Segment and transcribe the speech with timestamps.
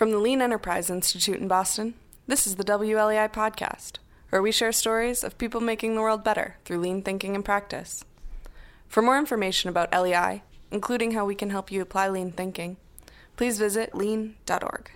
[0.00, 1.92] From the Lean Enterprise Institute in Boston,
[2.26, 3.98] this is the WLEI podcast,
[4.30, 8.02] where we share stories of people making the world better through lean thinking and practice.
[8.88, 12.78] For more information about LEI, including how we can help you apply lean thinking,
[13.36, 14.90] please visit lean.org.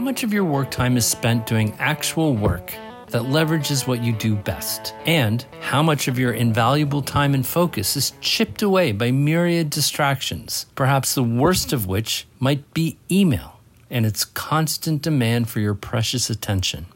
[0.00, 2.72] How much of your work time is spent doing actual work
[3.08, 4.94] that leverages what you do best?
[5.04, 10.64] And how much of your invaluable time and focus is chipped away by myriad distractions,
[10.74, 13.60] perhaps the worst of which might be email
[13.90, 16.86] and its constant demand for your precious attention?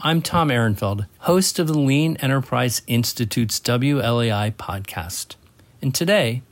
[0.00, 5.34] I'm Tom Ehrenfeld, host of the Lean Enterprise Institute's WLEI podcast.
[5.82, 6.42] And today,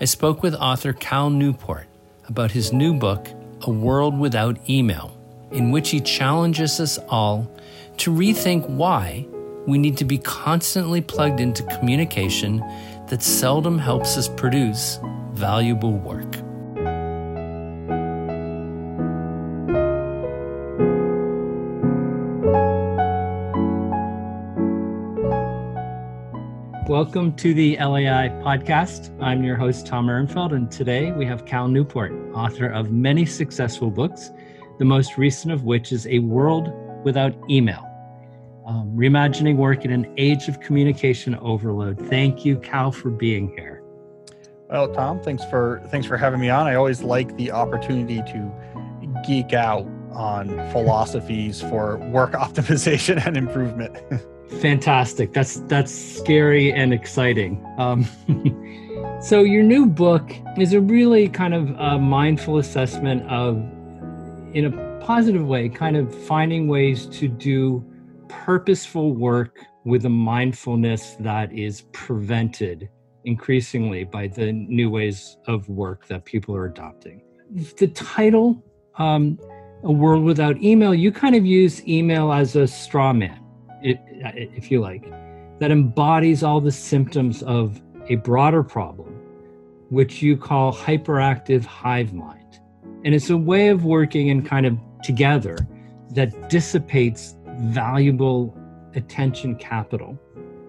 [0.00, 1.88] I spoke with author Cal Newport
[2.28, 3.26] about his new book,
[3.62, 5.17] A World Without Email
[5.52, 7.50] in which he challenges us all
[7.96, 9.26] to rethink why
[9.66, 12.58] we need to be constantly plugged into communication
[13.08, 14.98] that seldom helps us produce
[15.32, 16.36] valuable work.
[26.88, 29.14] Welcome to the LEI podcast.
[29.22, 33.90] I'm your host, Tom Ehrenfeld, and today we have Cal Newport, author of many successful
[33.90, 34.30] books,
[34.78, 36.72] the most recent of which is A World
[37.04, 37.84] Without Email.
[38.66, 41.98] Um, reimagining work in an age of communication overload.
[42.08, 43.82] Thank you, Cal, for being here.
[44.70, 46.66] Well, Tom, thanks for thanks for having me on.
[46.66, 48.52] I always like the opportunity to
[49.26, 53.96] geek out on philosophies for work optimization and improvement.
[54.60, 55.32] Fantastic.
[55.32, 57.64] That's that's scary and exciting.
[57.78, 58.04] Um,
[59.22, 63.56] so your new book is a really kind of a mindful assessment of
[64.54, 67.84] in a positive way, kind of finding ways to do
[68.28, 72.88] purposeful work with a mindfulness that is prevented
[73.24, 77.22] increasingly by the new ways of work that people are adopting.
[77.78, 78.62] The title,
[78.96, 79.38] um,
[79.82, 83.40] A World Without Email, you kind of use email as a straw man,
[83.82, 85.10] if you like,
[85.58, 89.14] that embodies all the symptoms of a broader problem,
[89.90, 92.37] which you call hyperactive hive mind.
[93.04, 95.56] And it's a way of working in kind of together
[96.10, 98.56] that dissipates valuable
[98.94, 100.18] attention capital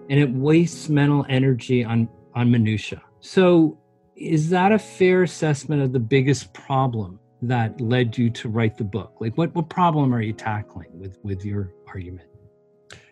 [0.08, 3.00] and it wastes mental energy on, on minutia.
[3.20, 3.78] So
[4.16, 8.84] is that a fair assessment of the biggest problem that led you to write the
[8.84, 9.14] book?
[9.20, 12.28] Like what, what problem are you tackling with, with your argument?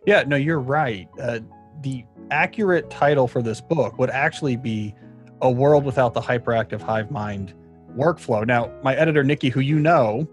[0.06, 1.08] Yeah, no, you're right.
[1.20, 1.40] Uh,
[1.82, 4.94] the accurate title for this book would actually be
[5.40, 7.54] A World Without the Hyperactive Hive Mind
[7.98, 8.46] workflow.
[8.46, 10.28] Now, my editor, Niki, who you know,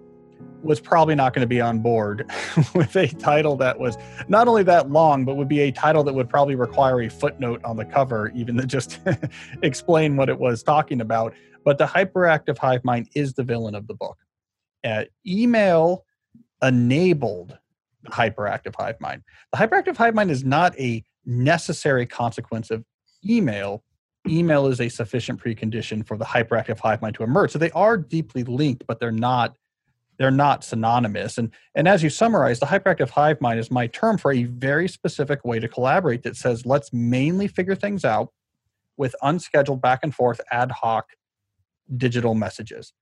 [0.64, 2.30] was probably not going to be on board
[2.76, 6.14] with a title that was not only that long, but would be a title that
[6.14, 9.00] would probably require a footnote on the cover, even to just
[9.62, 11.34] explain what it was talking about.
[11.64, 14.18] But the hyperactive hive mind is the villain of the book.
[14.84, 16.06] Uh, email
[16.62, 17.58] enabled
[18.04, 19.24] the hyperactive hive mind.
[19.52, 22.84] The hyperactive hive mind is not a necessary consequence of
[23.28, 23.84] email
[24.28, 27.52] email is a sufficient precondition for the hyperactive hive mind to emerge.
[27.52, 29.56] So they are deeply linked, but they're not
[30.18, 31.38] they're not synonymous.
[31.38, 34.88] And and as you summarize, the hyperactive hive mind is my term for a very
[34.88, 38.32] specific way to collaborate that says let's mainly figure things out
[38.98, 41.10] with unscheduled back and forth ad hoc
[41.98, 42.94] digital messages.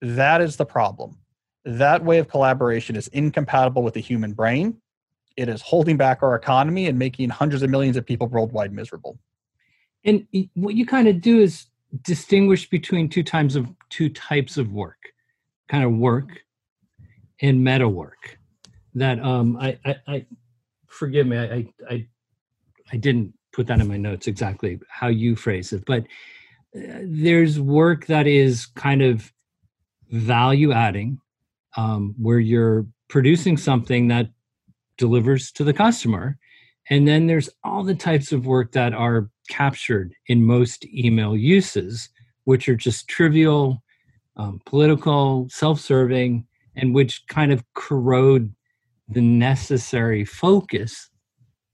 [0.00, 1.18] That is the problem.
[1.64, 4.80] That way of collaboration is incompatible with the human brain.
[5.36, 9.18] It is holding back our economy and making hundreds of millions of people worldwide miserable.
[10.06, 11.66] And what you kind of do is
[12.02, 15.12] distinguish between two types of two types of work,
[15.68, 16.28] kind of work
[17.42, 18.38] and meta work.
[18.94, 20.26] That um, I, I, I
[20.86, 22.06] forgive me, I, I,
[22.92, 26.04] I didn't put that in my notes exactly how you phrase it, but
[26.74, 29.32] uh, there's work that is kind of
[30.10, 31.18] value adding,
[31.76, 34.30] um, where you're producing something that
[34.98, 36.38] delivers to the customer,
[36.88, 42.08] and then there's all the types of work that are captured in most email uses,
[42.44, 43.82] which are just trivial,
[44.36, 46.46] um, political, self serving,
[46.76, 48.54] and which kind of corrode
[49.08, 51.10] the necessary focus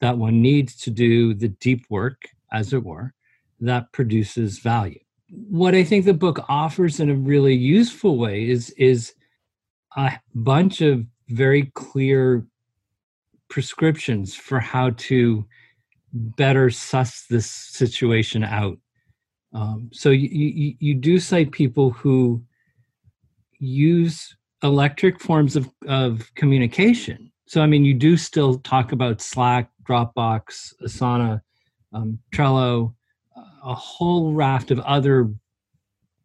[0.00, 2.22] that one needs to do the deep work,
[2.52, 3.14] as it were,
[3.60, 4.98] that produces value.
[5.30, 9.14] What I think the book offers in a really useful way is, is
[9.96, 12.44] a bunch of very clear
[13.48, 15.46] prescriptions for how to
[16.12, 18.78] better suss this situation out.
[19.54, 22.42] Um, so you, you, you do cite people who
[23.58, 29.70] use electric forms of, of communication So, I mean, you do still talk about Slack,
[29.86, 31.42] Dropbox, Asana,
[31.92, 32.94] um, Trello,
[33.62, 35.30] a whole raft of other,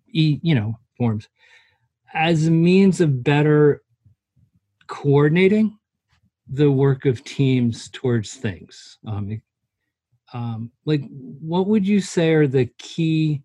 [0.08, 1.28] e, you know, forms
[2.14, 3.84] as a means of better
[4.88, 5.78] coordinating
[6.48, 8.98] the work of teams towards things.
[9.06, 9.42] Um,
[10.34, 13.44] um, like, what would you say are the key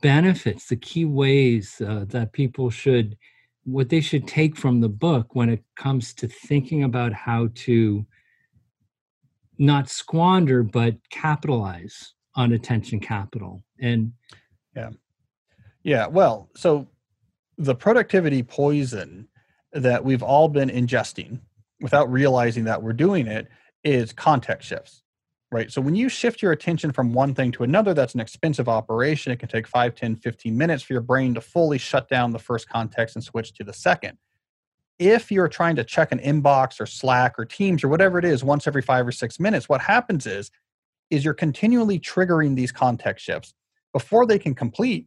[0.00, 3.16] benefits, the key ways uh, that people should,
[3.64, 8.04] what they should take from the book when it comes to thinking about how to
[9.58, 13.62] not squander but capitalize on attention capital?
[13.80, 14.12] And
[14.74, 14.90] yeah.
[15.84, 16.88] Yeah well so
[17.58, 19.28] the productivity poison
[19.72, 21.40] that we've all been ingesting
[21.80, 23.48] without realizing that we're doing it
[23.84, 25.02] is context shifts
[25.52, 25.70] right?
[25.70, 29.30] So when you shift your attention from one thing to another that's an expensive operation.
[29.30, 32.38] It can take 5 10 15 minutes for your brain to fully shut down the
[32.38, 34.18] first context and switch to the second.
[34.98, 38.42] If you're trying to check an inbox or slack or teams or whatever it is
[38.42, 40.50] once every five or six minutes what happens is
[41.10, 43.52] is you're continually triggering these context shifts.
[43.92, 45.06] Before they can complete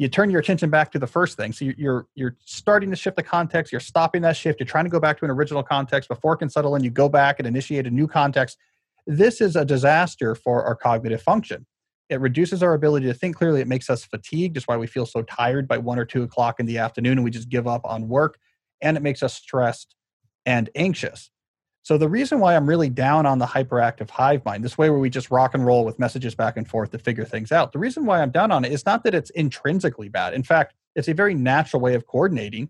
[0.00, 1.52] you turn your attention back to the first thing.
[1.52, 3.70] So you're you're starting to shift the context.
[3.70, 4.58] You're stopping that shift.
[4.58, 6.82] You're trying to go back to an original context before it can settle in.
[6.82, 8.56] You go back and initiate a new context.
[9.06, 11.66] This is a disaster for our cognitive function.
[12.08, 13.60] It reduces our ability to think clearly.
[13.60, 16.60] It makes us fatigued that's why we feel so tired by one or two o'clock
[16.60, 18.38] in the afternoon and we just give up on work.
[18.80, 19.96] And it makes us stressed
[20.46, 21.30] and anxious.
[21.82, 24.98] So the reason why I'm really down on the hyperactive hive mind, this way where
[24.98, 27.78] we just rock and roll with messages back and forth to figure things out, the
[27.78, 30.34] reason why I'm down on it is not that it's intrinsically bad.
[30.34, 32.68] In fact, it's a very natural way of coordinating.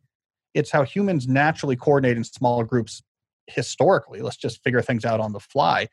[0.54, 3.02] It's how humans naturally coordinate in small groups
[3.46, 4.20] historically.
[4.20, 5.88] Let's just figure things out on the fly.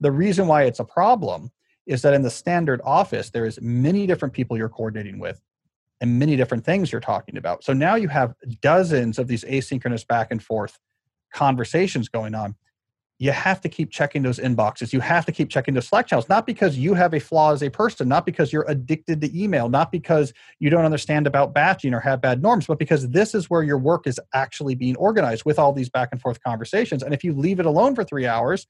[0.00, 1.50] The reason why it's a problem
[1.86, 5.40] is that in the standard office, there is many different people you're coordinating with
[6.00, 7.62] and many different things you're talking about.
[7.62, 10.78] So now you have dozens of these asynchronous back and forth
[11.34, 12.54] conversations going on.
[13.18, 14.92] You have to keep checking those inboxes.
[14.92, 17.62] You have to keep checking those Slack channels, not because you have a flaw as
[17.62, 21.94] a person, not because you're addicted to email, not because you don't understand about batching
[21.94, 25.44] or have bad norms, but because this is where your work is actually being organized
[25.44, 27.02] with all these back and forth conversations.
[27.02, 28.66] And if you leave it alone for three hours,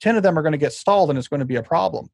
[0.00, 2.10] 10 of them are going to get stalled and it's going to be a problem.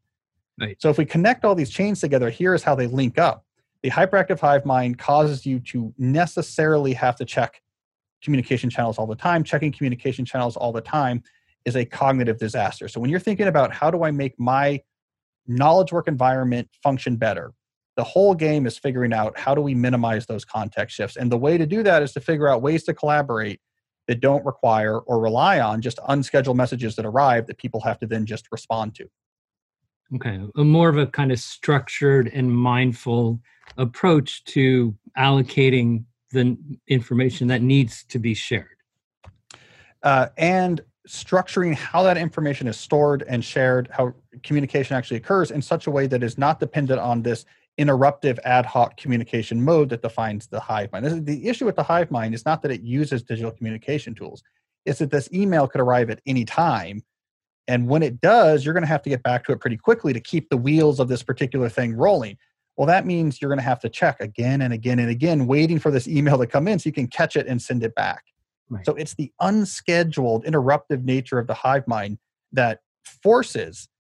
[0.61, 0.77] Right.
[0.81, 3.45] So if we connect all these chains together, here is how they link up
[3.83, 7.63] the hyperactive hive mind causes you to necessarily have to check
[8.23, 9.45] communication channels all the time.
[9.45, 11.23] Checking communication channels all the time
[11.65, 12.89] is a cognitive disaster.
[12.89, 14.81] So when you're thinking about how do I make my
[15.47, 17.53] knowledge work environment function better,
[17.97, 21.17] the whole game is figuring out how do we minimize those context shifts.
[21.17, 23.61] And the way to do that is to figure out ways to collaborate
[24.09, 28.07] that don't require or rely on just unscheduled messages that arrive that people have to
[28.07, 29.07] then just respond to.
[30.17, 33.41] Okay, a more of a kind of structured and mindful
[33.77, 36.57] approach to allocating the
[36.89, 38.67] information that needs to be shared.
[40.03, 45.61] Uh, and structuring how that information is stored and shared, how communication actually occurs in
[45.61, 47.45] such a way that is not dependent on this
[47.79, 51.07] interruptive ad hoc communication mode that defines the hive mind.
[51.07, 54.43] Is, the issue with the hive mind is not that it uses digital communication tools,
[54.85, 57.03] it's that this email could arrive at any time.
[57.69, 60.13] And when it does, you're going to have to get back to it pretty quickly
[60.13, 62.37] to keep the wheels of this particular thing rolling.
[62.81, 65.79] Well, that means you're going to have to check again and again and again, waiting
[65.79, 68.25] for this email to come in so you can catch it and send it back.
[68.71, 68.87] Right.
[68.87, 72.17] So it's the unscheduled, interruptive nature of the hive mind
[72.53, 73.91] that forces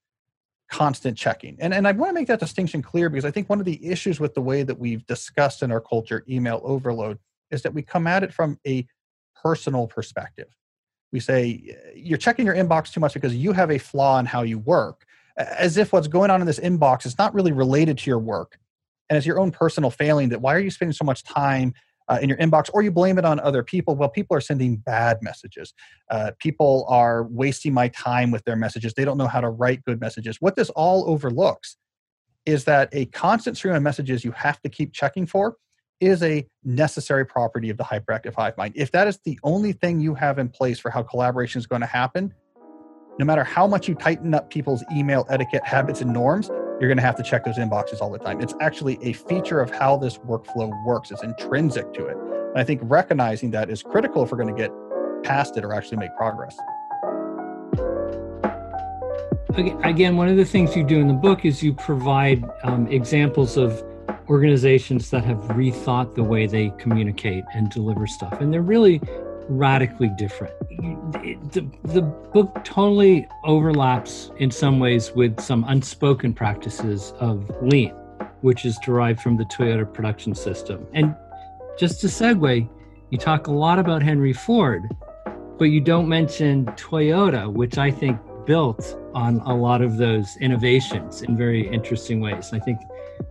[0.70, 1.58] constant checking.
[1.60, 3.86] And, and I want to make that distinction clear because I think one of the
[3.86, 7.18] issues with the way that we've discussed in our culture email overload
[7.50, 8.86] is that we come at it from a
[9.42, 10.56] personal perspective.
[11.12, 14.40] We say, you're checking your inbox too much because you have a flaw in how
[14.40, 15.04] you work,
[15.36, 18.56] as if what's going on in this inbox is not really related to your work
[19.10, 21.74] and it's your own personal failing that why are you spending so much time
[22.08, 23.96] uh, in your inbox or you blame it on other people?
[23.96, 25.74] Well people are sending bad messages.
[26.10, 28.94] Uh, people are wasting my time with their messages.
[28.94, 30.38] They don't know how to write good messages.
[30.40, 31.76] What this all overlooks
[32.46, 35.56] is that a constant stream of messages you have to keep checking for
[36.00, 38.72] is a necessary property of the hyperactive hive mind.
[38.76, 41.82] If that is the only thing you have in place for how collaboration is going
[41.82, 42.32] to happen
[43.18, 46.96] no matter how much you tighten up people's email etiquette habits and norms you're going
[46.96, 48.40] to have to check those inboxes all the time.
[48.40, 52.16] It's actually a feature of how this workflow works, it's intrinsic to it.
[52.16, 54.72] And I think recognizing that is critical if we're going to get
[55.22, 56.56] past it or actually make progress.
[59.84, 63.58] Again, one of the things you do in the book is you provide um, examples
[63.58, 63.84] of
[64.30, 68.40] organizations that have rethought the way they communicate and deliver stuff.
[68.40, 69.02] And they're really
[69.48, 70.54] radically different.
[70.78, 77.90] The, the book totally overlaps in some ways with some unspoken practices of lean,
[78.42, 80.86] which is derived from the Toyota production system.
[80.94, 81.14] And
[81.78, 82.68] just to segue,
[83.10, 84.84] You talk a lot about Henry Ford,
[85.58, 91.22] but you don't mention Toyota, which I think built on a lot of those innovations
[91.22, 92.50] in very interesting ways.
[92.52, 92.78] I think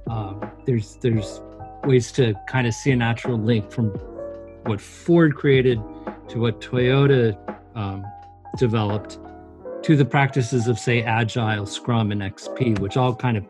[0.07, 1.41] um, there's there's
[1.85, 3.91] ways to kind of see a natural link from
[4.65, 5.79] what Ford created
[6.29, 7.37] to what Toyota
[7.75, 8.05] um,
[8.57, 9.19] developed
[9.83, 13.45] to the practices of say Agile, Scrum, and XP, which all kind of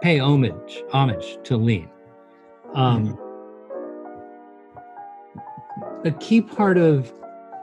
[0.00, 1.88] pay homage homage to Lean.
[2.74, 3.18] Um,
[6.04, 7.12] a key part of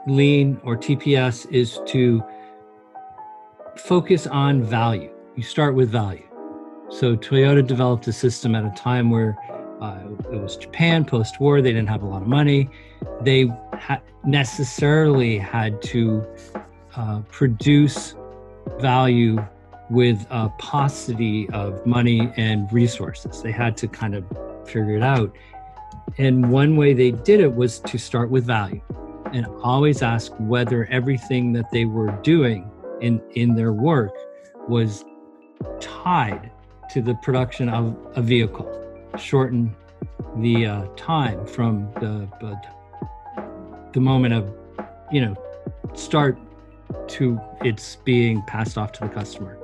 [0.06, 2.22] Lean or TPS is to
[3.76, 5.12] focus on value.
[5.36, 6.26] You start with value.
[6.90, 9.36] So Toyota developed a system at a time where
[9.80, 10.00] uh,
[10.32, 11.62] it was Japan post war.
[11.62, 12.68] They didn't have a lot of money.
[13.22, 16.24] They ha- necessarily had to
[16.96, 18.14] uh, produce
[18.78, 19.44] value
[19.90, 23.42] with a paucity of money and resources.
[23.42, 24.24] They had to kind of
[24.64, 25.34] figure it out.
[26.18, 28.80] And one way they did it was to start with value
[29.32, 32.70] and always ask whether everything that they were doing
[33.00, 34.12] in, in their work
[34.68, 35.04] was
[35.80, 36.50] tied
[36.90, 38.68] to the production of a vehicle,
[39.18, 39.74] shorten
[40.36, 42.28] the uh, time from the,
[43.92, 44.52] the moment of,
[45.10, 45.36] you know,
[45.94, 46.38] start
[47.08, 49.58] to its being passed off to the customer.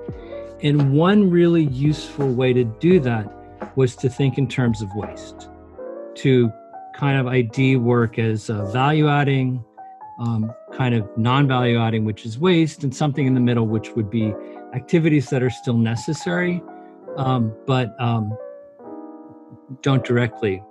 [0.63, 5.49] And one really useful way to do that was to think in terms of waste,
[6.17, 6.51] to
[6.95, 9.63] kind of ID work as uh, value adding,
[10.19, 13.91] um, kind of non value adding, which is waste, and something in the middle, which
[13.95, 14.35] would be
[14.75, 16.63] activities that are still necessary,
[17.17, 18.37] um, but um,
[19.83, 20.63] don't directly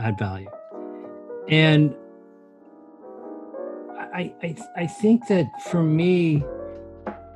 [0.00, 0.50] add value.
[1.48, 1.94] And
[4.14, 6.42] I, I, I think that for me,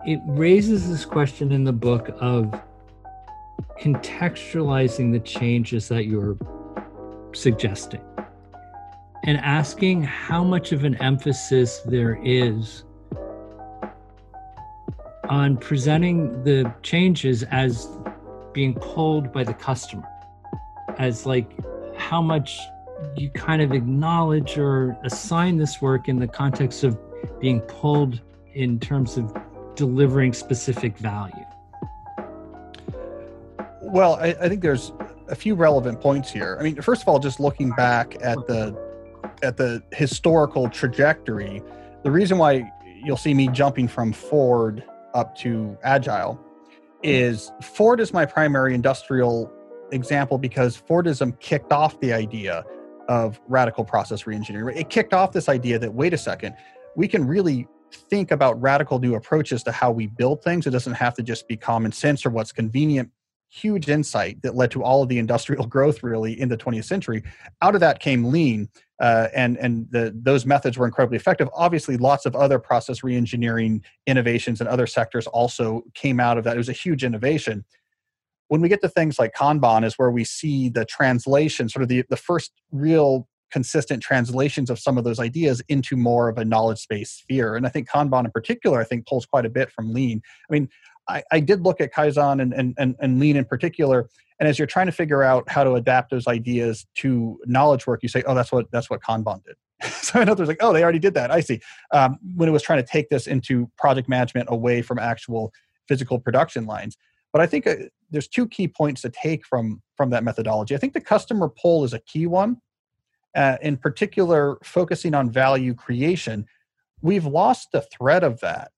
[0.07, 2.61] it raises this question in the book of
[3.81, 6.37] contextualizing the changes that you're
[7.33, 8.03] suggesting
[9.25, 12.85] and asking how much of an emphasis there is
[15.29, 17.89] on presenting the changes as
[18.53, 20.07] being pulled by the customer
[20.99, 21.51] as like
[21.97, 22.59] how much
[23.17, 26.99] you kind of acknowledge or assign this work in the context of
[27.41, 28.21] being pulled
[28.55, 29.37] in terms of
[29.75, 31.35] delivering specific value?
[33.83, 34.93] Well, I, I, think there's
[35.29, 36.57] a few relevant points here.
[36.59, 38.77] I mean, first of all, just looking back at the
[39.43, 41.63] at the historical trajectory,
[42.03, 42.71] the reason why
[43.05, 46.41] you'll see me jumping from Ford up to Agile
[47.03, 49.53] is Ford is my primary industrial
[49.93, 52.65] example because Fordism kicked off the idea
[53.09, 54.77] of radical process reengineering.
[54.77, 56.57] It kicked off this idea that wait a second,
[56.97, 60.67] we can really think about radical new approaches to how we build things.
[60.67, 63.11] It doesn't have to just be common sense or what's convenient.
[63.49, 67.23] Huge insight that led to all of the industrial growth really in the 20th century.
[67.63, 68.69] Out of that came lean,
[69.01, 71.49] uh, and and the, those methods were incredibly effective.
[71.53, 76.55] Obviously, lots of other process reengineering innovations in other sectors also came out of that.
[76.55, 77.65] It was a huge innovation.
[78.55, 81.89] When we get to things like Kanban, is where we see the translation, sort of
[81.89, 86.45] the, the first real consistent translations of some of those ideas into more of a
[86.45, 87.57] knowledge space sphere.
[87.57, 90.23] And I think Kanban in particular, I think pulls quite a bit from Lean.
[90.49, 90.69] I mean,
[91.09, 94.09] I, I did look at Kaizen and, and, and, and Lean in particular.
[94.39, 98.05] And as you're trying to figure out how to adapt those ideas to knowledge work,
[98.05, 99.57] you say, oh, that's what, that's what Kanban did.
[99.91, 101.33] so I know there's like, oh, they already did that.
[101.33, 101.61] I see.
[101.91, 105.53] Um, when it was trying to take this into project management away from actual
[105.89, 106.97] physical production lines.
[107.35, 107.75] But I think uh,
[108.15, 110.75] there's two key points to take from from that methodology.
[110.75, 112.57] I think the customer pull is a key one
[113.35, 116.47] uh, in particular focusing on value creation,
[117.03, 118.71] we've lost the thread of that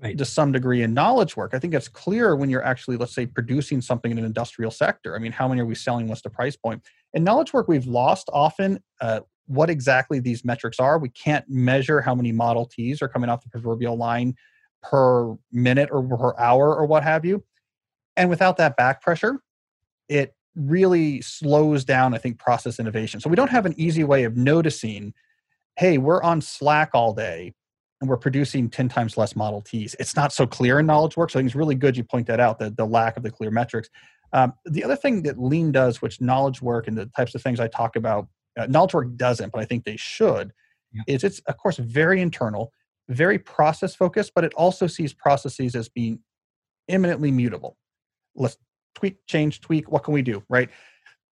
[0.00, 0.16] right.
[0.18, 1.52] to some degree in knowledge work.
[1.54, 5.16] I think it's clear when you're actually, let's say, producing something in an industrial sector.
[5.16, 6.08] I mean, how many are we selling?
[6.08, 6.82] What's the price point?
[7.14, 10.98] In knowledge work, we've lost often uh, what exactly these metrics are.
[10.98, 14.34] We can't measure how many Model Ts are coming off the proverbial line
[14.82, 17.44] per minute or per hour or what have you.
[18.16, 19.40] And without that back pressure,
[20.08, 23.20] it really slows down, I think, process innovation.
[23.20, 25.14] So we don't have an easy way of noticing,
[25.76, 27.54] hey, we're on Slack all day
[28.00, 29.94] and we're producing 10 times less Model Ts.
[29.98, 31.30] It's not so clear in knowledge work.
[31.30, 33.30] So I think it's really good you point that out, the, the lack of the
[33.30, 33.88] clear metrics.
[34.32, 37.60] Um, the other thing that Lean does, which knowledge work and the types of things
[37.60, 38.28] I talk about,
[38.58, 40.52] uh, knowledge work doesn't, but I think they should,
[40.92, 41.02] yeah.
[41.06, 42.72] is it's, of course, very internal,
[43.08, 46.20] very process focused, but it also sees processes as being
[46.88, 47.76] imminently mutable.
[48.34, 48.56] Let's
[48.94, 49.90] tweak, change, tweak.
[49.90, 50.42] What can we do?
[50.48, 50.70] Right?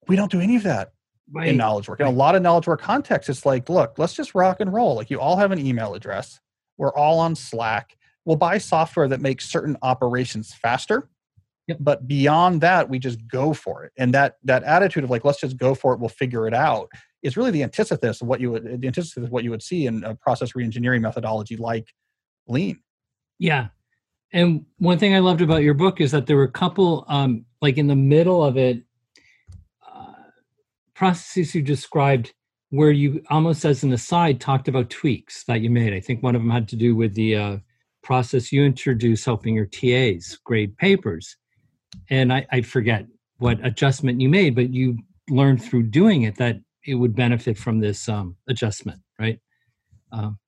[0.09, 0.92] We don't do any of that
[1.33, 1.49] right.
[1.49, 2.00] in knowledge work.
[2.00, 4.95] In a lot of knowledge work context, it's like, look, let's just rock and roll.
[4.95, 6.40] Like you all have an email address.
[6.78, 7.97] We're all on Slack.
[8.25, 11.09] We'll buy software that makes certain operations faster.
[11.69, 11.78] Yep.
[11.80, 13.92] But beyond that, we just go for it.
[13.97, 16.88] And that that attitude of like, let's just go for it, we'll figure it out,
[17.23, 19.87] is really the antithesis of what you would the antithesis of what you would see
[19.87, 21.88] in a process reengineering methodology like
[22.49, 22.80] lean
[23.38, 23.69] yeah
[24.32, 27.44] and one thing i loved about your book is that there were a couple um
[27.60, 28.82] like in the middle of it
[29.87, 30.12] uh,
[30.94, 32.32] processes you described
[32.70, 36.34] where you almost as an aside talked about tweaks that you made i think one
[36.34, 37.56] of them had to do with the uh,
[38.02, 41.37] process you introduced helping your tas grade papers
[42.08, 43.06] and I, I forget
[43.38, 46.56] what adjustment you made but you learned through doing it that
[46.87, 49.38] it would benefit from this um, adjustment, right?
[50.12, 50.38] Um,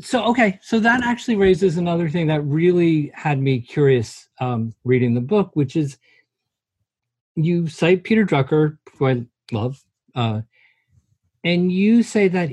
[0.00, 5.14] so okay, so that actually raises another thing that really had me curious um, reading
[5.14, 5.98] the book, which is
[7.34, 9.82] you cite Peter Drucker, who I love,
[10.14, 10.42] uh,
[11.44, 12.50] and you say that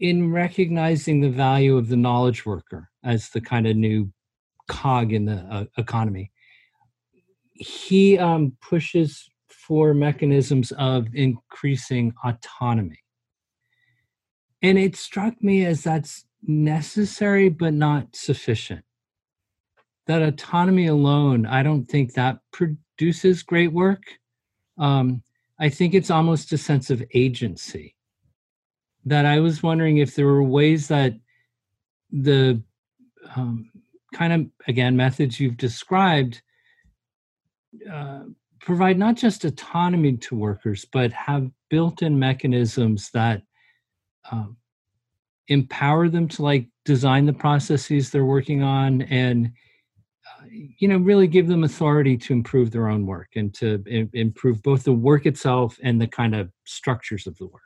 [0.00, 4.12] in recognizing the value of the knowledge worker as the kind of new
[4.68, 6.30] cog in the uh, economy,
[7.52, 12.98] he um, pushes for mechanisms of increasing autonomy.
[14.62, 18.84] And it struck me as that's necessary but not sufficient.
[20.06, 24.02] That autonomy alone, I don't think that produces great work.
[24.78, 25.22] Um,
[25.58, 27.94] I think it's almost a sense of agency.
[29.06, 31.14] That I was wondering if there were ways that
[32.10, 32.62] the
[33.36, 33.70] um,
[34.14, 36.42] kind of, again, methods you've described
[37.90, 38.24] uh,
[38.60, 43.42] provide not just autonomy to workers, but have built in mechanisms that
[44.30, 44.56] um,
[45.48, 51.26] empower them to like design the processes they're working on and uh, you know really
[51.26, 53.82] give them authority to improve their own work and to
[54.12, 57.62] improve both the work itself and the kind of structures of the work.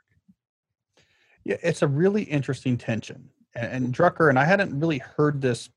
[1.43, 3.29] Yeah it's a really interesting tension.
[3.55, 5.69] And, and drucker and i hadn't really heard this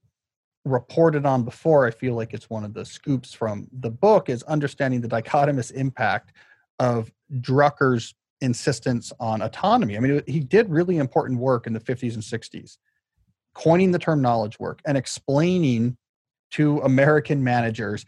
[0.65, 4.43] reported on before, I feel like it's one of the scoops from the book is
[4.45, 6.33] understanding the dichotomous impact
[6.79, 9.97] of Drucker's insistence on autonomy.
[9.97, 12.77] I mean, he did really important work in the 50s and 60s,
[13.55, 15.97] coining the term knowledge work and explaining
[16.51, 18.05] to American managers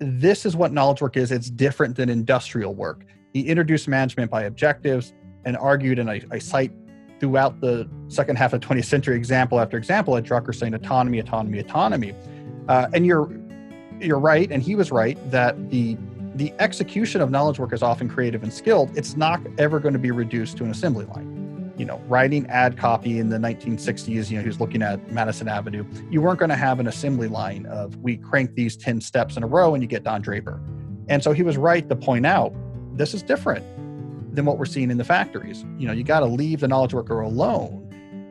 [0.00, 1.30] this is what knowledge work is.
[1.30, 3.04] It's different than industrial work.
[3.32, 5.12] He introduced management by objectives
[5.44, 6.72] and argued, and I, I cite
[7.20, 11.20] throughout the second half of the 20th century, example after example, at Drucker saying autonomy,
[11.20, 12.14] autonomy, autonomy.
[12.68, 13.30] Uh, and you're
[14.00, 15.96] you're right, and he was right that the
[16.34, 18.96] the execution of knowledge work is often creative and skilled.
[18.96, 21.72] It's not ever going to be reduced to an assembly line.
[21.76, 25.48] You know, writing ad copy in the 1960s, you know, he was looking at Madison
[25.48, 25.84] Avenue.
[26.10, 29.42] You weren't going to have an assembly line of we crank these 10 steps in
[29.42, 30.60] a row and you get Don Draper.
[31.08, 32.52] And so he was right to point out
[32.96, 33.64] this is different
[34.34, 35.64] than what we're seeing in the factories.
[35.78, 37.80] You know, you got to leave the knowledge worker alone.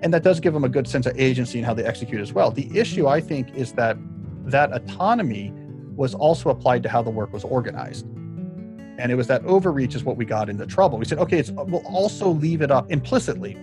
[0.02, 2.34] And that does give them a good sense of agency in how they execute as
[2.34, 2.52] well.
[2.52, 3.98] The issue, I think, is that
[4.46, 5.54] that autonomy
[5.95, 8.06] was also applied to how the work was organized.
[8.97, 10.97] And it was that overreach is what we got into trouble.
[10.97, 13.58] We said, okay, it's, we'll also leave it up implicitly.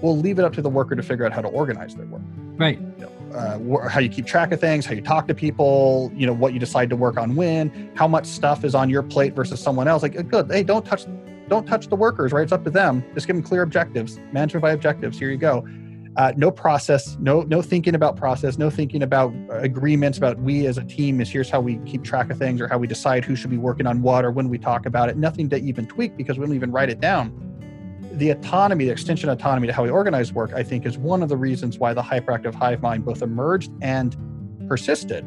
[0.00, 2.22] We'll leave it up to the worker to figure out how to organize their work.
[2.56, 2.78] Right.
[2.78, 6.26] You know, uh, how you keep track of things, how you talk to people, you
[6.26, 9.34] know, what you decide to work on when, how much stuff is on your plate
[9.34, 10.02] versus someone else.
[10.02, 11.06] Like, good, hey, don't touch
[11.48, 12.42] don't touch the workers, right?
[12.42, 13.04] It's up to them.
[13.14, 15.16] Just give them clear objectives, management by objectives.
[15.16, 15.64] Here you go.
[16.16, 20.78] Uh, no process, no no thinking about process, no thinking about agreements about we as
[20.78, 23.36] a team is here's how we keep track of things or how we decide who
[23.36, 25.18] should be working on what or when we talk about it.
[25.18, 27.42] Nothing to even tweak because we don't even write it down.
[28.12, 31.28] The autonomy, the extension autonomy to how we organize work, I think, is one of
[31.28, 34.16] the reasons why the hyperactive hive mind both emerged and
[34.68, 35.22] persisted.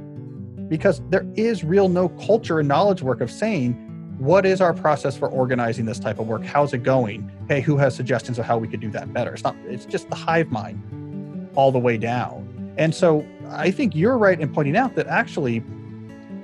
[0.69, 3.88] Because there is real no culture and knowledge work of saying
[4.19, 6.43] what is our process for organizing this type of work?
[6.43, 7.31] How's it going?
[7.47, 9.33] Hey, who has suggestions of how we could do that better?
[9.33, 12.73] It's not, it's just the hive mind all the way down.
[12.77, 15.63] And so I think you're right in pointing out that actually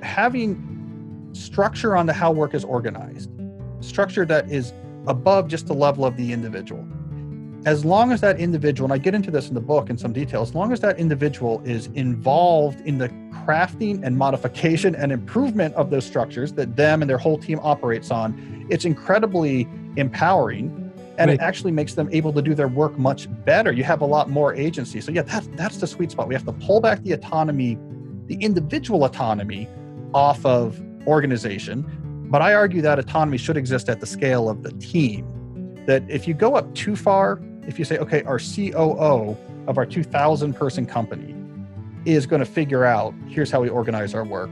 [0.02, 3.30] having structure on the how work is organized,
[3.80, 4.72] structure that is
[5.06, 6.86] above just the level of the individual,
[7.66, 10.12] as long as that individual, and I get into this in the book in some
[10.12, 13.08] detail, as long as that individual is involved in the
[13.44, 18.12] crafting and modification and improvement of those structures that them and their whole team operates
[18.12, 21.40] on, it's incredibly empowering and right.
[21.40, 23.72] it actually makes them able to do their work much better.
[23.72, 25.00] You have a lot more agency.
[25.00, 26.28] So yeah, that's that's the sweet spot.
[26.28, 27.78] We have to pull back the autonomy,
[28.26, 29.68] the individual autonomy
[30.14, 31.84] off of organization.
[32.30, 35.26] But I argue that autonomy should exist at the scale of the team.
[35.86, 39.86] That if you go up too far, if you say, okay, our COO of our
[39.86, 41.34] 2,000 person company
[42.04, 44.50] is going to figure out here's how we organize our work.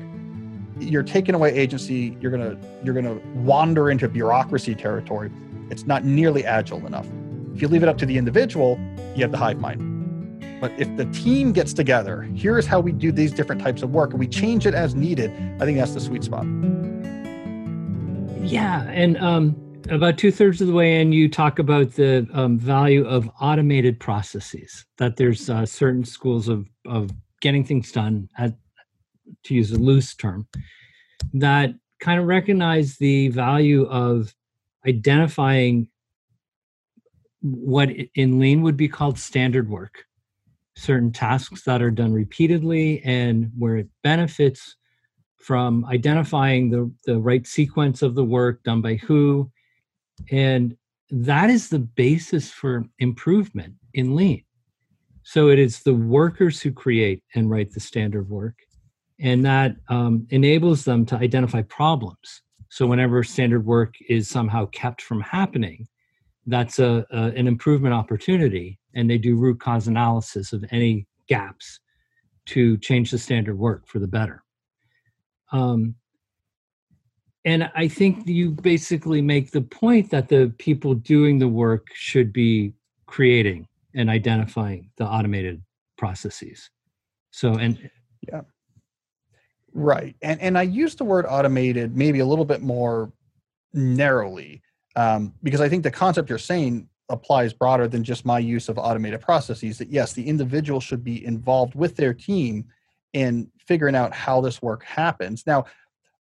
[0.80, 5.30] You're taking away agency you're going to you're to wander into bureaucracy territory.
[5.70, 7.06] It's not nearly agile enough.
[7.54, 8.78] If you leave it up to the individual
[9.14, 9.92] you have the hive mind.
[10.60, 14.10] But if the team gets together here's how we do these different types of work
[14.10, 16.44] and we change it as needed i think that's the sweet spot.
[18.42, 22.58] Yeah and um about two thirds of the way in, you talk about the um,
[22.58, 24.84] value of automated processes.
[24.98, 28.54] That there's uh, certain schools of of getting things done, at,
[29.44, 30.48] to use a loose term,
[31.34, 34.34] that kind of recognize the value of
[34.86, 35.88] identifying
[37.40, 40.04] what in lean would be called standard work
[40.76, 44.76] certain tasks that are done repeatedly and where it benefits
[45.38, 49.50] from identifying the, the right sequence of the work done by who
[50.30, 50.76] and
[51.10, 54.44] that is the basis for improvement in lean.
[55.22, 58.56] So it is the workers who create and write the standard work
[59.20, 62.42] and that um, enables them to identify problems.
[62.68, 65.86] So whenever standard work is somehow kept from happening
[66.46, 71.80] that's a, a, an improvement opportunity and they do root cause analysis of any gaps
[72.46, 74.42] to change the standard work for the better.
[75.52, 75.94] Um,
[77.44, 82.32] and i think you basically make the point that the people doing the work should
[82.32, 82.72] be
[83.06, 85.62] creating and identifying the automated
[85.96, 86.70] processes
[87.30, 87.90] so and
[88.28, 88.40] yeah
[89.72, 93.12] right and and i use the word automated maybe a little bit more
[93.72, 94.62] narrowly
[94.96, 98.78] um, because I think the concept you're saying applies broader than just my use of
[98.78, 99.78] automated processes.
[99.78, 102.66] That yes, the individual should be involved with their team
[103.12, 105.46] in figuring out how this work happens.
[105.46, 105.64] Now,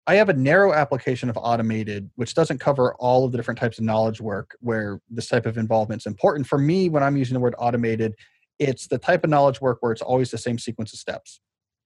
[0.05, 3.77] I have a narrow application of automated, which doesn't cover all of the different types
[3.77, 6.45] of knowledge work where this type of involvement is important.
[6.45, 8.13] For me, when I'm using the word automated,
[8.59, 11.39] it's the type of knowledge work where it's always the same sequence of steps.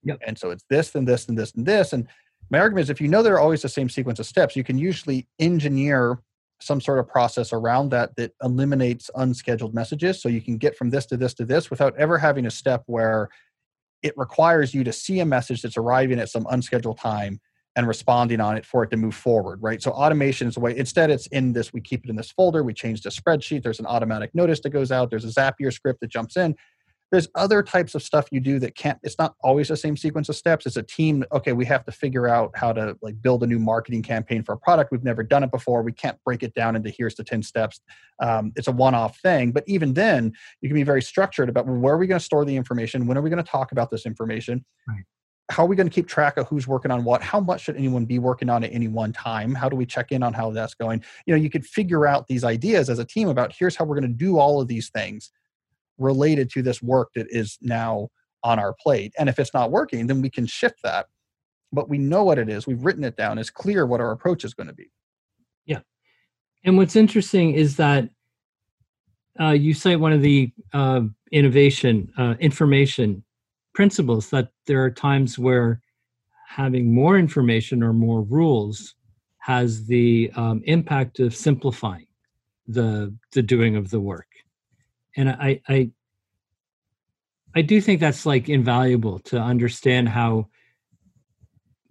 [0.04, 0.20] Yep.
[0.26, 1.94] And so it's this and this and this and this.
[1.94, 2.08] And
[2.50, 4.64] my argument is if you know there are always the same sequence of steps, you
[4.64, 6.20] can usually engineer
[6.60, 10.90] some sort of process around that that eliminates unscheduled messages so you can get from
[10.90, 13.30] this to this to this without ever having a step where
[14.02, 17.40] it requires you to see a message that's arriving at some unscheduled time
[17.78, 19.82] and responding on it for it to move forward right?
[19.82, 22.64] So automation is the way instead it's in this we keep it in this folder
[22.64, 26.02] we change the spreadsheet there's an automatic notice that goes out there's a zapier script
[26.02, 26.56] that jumps in.
[27.10, 30.28] There's other types of stuff you do that can't it's not always the same sequence
[30.28, 33.44] of steps it's a team okay we have to figure out how to like build
[33.44, 36.44] a new marketing campaign for a product we've never done it before we can't break
[36.44, 37.80] it down into here's the 10 steps.
[38.20, 41.94] Um, it's a one-off thing but even then you can be very structured about where
[41.94, 44.06] are we going to store the information when are we going to talk about this
[44.06, 44.66] information?
[44.88, 45.04] Right.
[45.50, 47.78] How are we going to keep track of who's working on what how much should
[47.78, 50.52] anyone be working on at any one time how do we check in on how
[50.52, 53.76] that's going you know you could figure out these ideas as a team about here's
[53.76, 55.32] how we're going to do all of these things
[55.98, 58.10] related to this work that is now
[58.44, 59.14] on our plate.
[59.18, 61.08] And if it's not working, then we can shift that.
[61.74, 62.66] But we know what it is.
[62.66, 63.38] We've written it down.
[63.38, 64.90] It's clear what our approach is going to be.
[65.66, 65.80] Yeah.
[66.64, 68.10] And what's interesting is that
[69.40, 73.24] uh, you cite one of the uh, innovation, uh, information
[73.78, 75.80] principles that there are times where
[76.48, 78.96] having more information or more rules
[79.38, 82.08] has the um, impact of simplifying
[82.68, 84.30] the the doing of the work.
[85.16, 85.92] And I, I
[87.56, 90.48] I do think that's like invaluable to understand how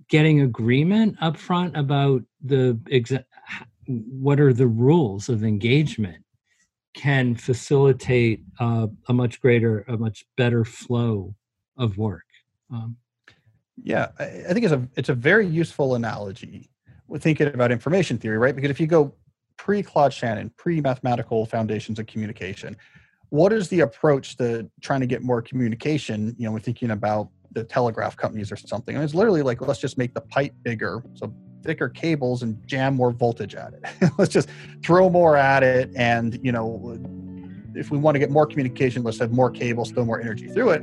[0.09, 3.31] getting agreement up front about the exa-
[3.87, 6.25] what are the rules of engagement
[6.95, 11.37] can facilitate uh, a much greater, a much better flow
[11.77, 12.25] of work.
[12.73, 12.97] Um,
[13.83, 16.71] yeah, I, I think it's a it's a very useful analogy.
[17.09, 18.55] We're thinking about information theory, right?
[18.55, 19.15] Because if you go
[19.57, 22.77] pre Claude Shannon, pre mathematical foundations of communication,
[23.31, 27.29] what is the approach to trying to get more communication you know we're thinking about
[27.53, 31.03] the telegraph companies or something and it's literally like let's just make the pipe bigger
[31.15, 34.49] so thicker cables and jam more voltage at it let's just
[34.83, 36.99] throw more at it and you know
[37.75, 40.71] if we want to get more communication let's have more cables throw more energy through
[40.71, 40.83] it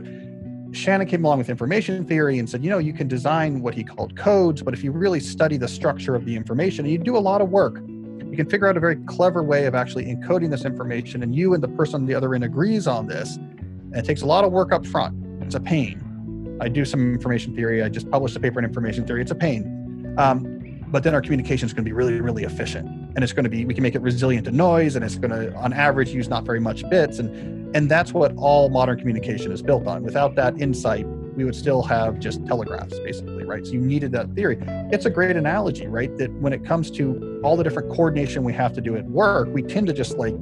[0.73, 3.83] shannon came along with information theory and said you know you can design what he
[3.83, 7.17] called codes but if you really study the structure of the information and you do
[7.17, 7.81] a lot of work.
[7.85, 11.53] You can figure out a very clever way of actually encoding this information and you
[11.53, 13.35] and the person on the other end agrees on this.
[13.35, 15.15] And it takes a lot of work up front.
[15.43, 16.57] It's a pain.
[16.59, 17.83] I do some information theory.
[17.83, 19.21] I just published a paper in information theory.
[19.21, 20.15] It's a pain.
[20.17, 20.52] Um,
[20.93, 22.87] but then our communication is going to be really really efficient.
[23.15, 25.31] And it's going to be we can make it resilient to noise and it's going
[25.31, 27.17] to on average use not very much bits.
[27.17, 30.03] And and that's what all modern communication is built on.
[30.03, 33.65] Without that insight we would still have just telegraphs basically right?
[33.65, 34.59] So you needed that theory.
[34.91, 36.15] It's a great analogy right?
[36.19, 39.49] That when it comes to all the different coordination we have to do at work
[39.51, 40.35] we tend to just like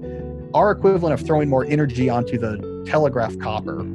[0.53, 3.87] our equivalent of throwing more energy onto the telegraph copper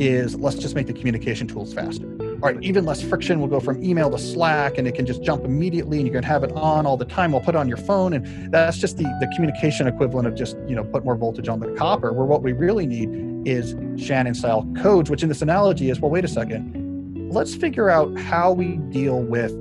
[0.00, 3.60] is let's just make the communication tools faster all right even less friction We'll go
[3.60, 6.52] from email to slack and it can just jump immediately and you can have it
[6.52, 9.30] on all the time we'll put it on your phone and that's just the, the
[9.34, 12.52] communication equivalent of just you know put more voltage on the copper where what we
[12.52, 17.30] really need is Shannon style codes, which in this analogy is well, wait a second,
[17.32, 19.52] let's figure out how we deal with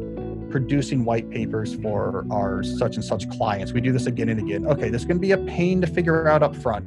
[0.52, 3.72] producing white papers for our such and such clients.
[3.72, 4.66] We do this again and again.
[4.66, 6.86] Okay, this to be a pain to figure out up front.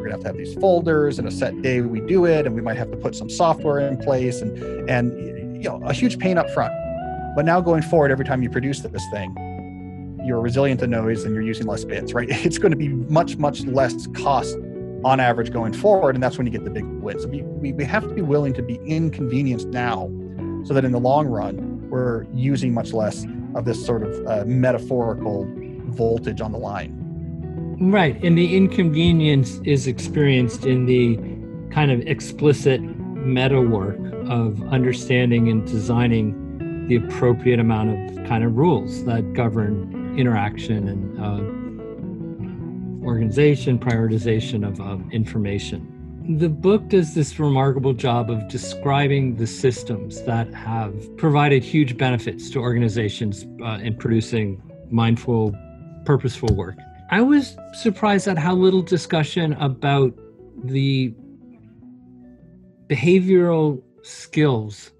[0.00, 2.54] We're to have to have these folders and a set day we do it, and
[2.54, 4.56] we might have to put some software in place and
[4.88, 6.72] and you know a huge pain up front.
[7.36, 9.36] But now going forward, every time you produce this thing,
[10.24, 12.28] you're resilient to noise and you're using less bits, right?
[12.46, 14.56] It's going to be much much less cost
[15.04, 17.20] on average going forward, and that's when you get the big win.
[17.20, 20.10] So we, we, we have to be willing to be inconvenienced now
[20.64, 24.44] so that in the long run, we're using much less of this sort of uh,
[24.46, 25.46] metaphorical
[25.86, 26.99] voltage on the line.
[27.80, 28.22] Right.
[28.22, 31.16] And the inconvenience is experienced in the
[31.74, 38.56] kind of explicit meta work of understanding and designing the appropriate amount of kind of
[38.56, 45.96] rules that govern interaction and uh, organization, prioritization of um, information
[46.36, 52.50] the book does this remarkable job of describing the systems that have provided huge benefits
[52.50, 55.52] to organizations uh, in producing mindful,
[56.04, 56.76] purposeful work.
[57.12, 60.16] I was surprised at how little discussion about
[60.62, 61.12] the
[62.86, 64.92] behavioral skills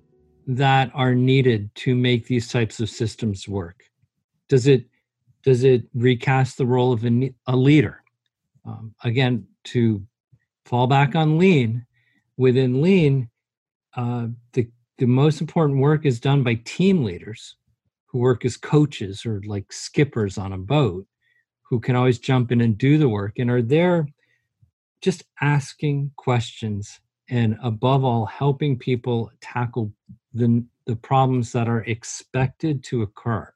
[0.48, 3.84] that are needed to make these types of systems work.
[4.48, 4.86] Does it
[5.44, 8.02] does it recast the role of a, a leader?
[8.64, 10.04] Um, again, to
[10.64, 11.86] fall back on lean.
[12.36, 13.30] Within lean,
[13.94, 14.68] uh, the
[14.98, 17.54] the most important work is done by team leaders
[18.06, 21.06] who work as coaches or like skippers on a boat
[21.70, 24.06] who can always jump in and do the work and are there
[25.00, 29.92] just asking questions and above all helping people tackle
[30.34, 33.50] the the problems that are expected to occur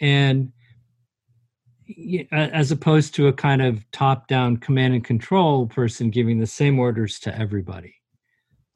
[0.00, 0.52] and
[2.30, 6.78] as opposed to a kind of top down command and control person giving the same
[6.78, 7.94] orders to everybody.